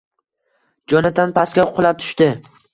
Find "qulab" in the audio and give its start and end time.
1.79-2.03